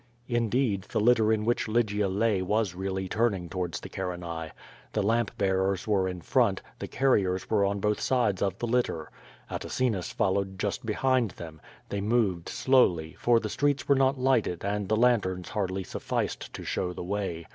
[0.27, 4.49] Indeed, the litter in which Lygia lay was really turning to wards the Carinae.
[4.93, 8.65] The lamp bearers were in front; the car riers were on both sides of the
[8.65, 9.11] litter.
[9.51, 11.61] Atacinus followed just behind them.
[11.89, 16.63] They moved slowly, for the streets were not lighted and the lanterns hardly sufficed to
[16.63, 17.45] show the way.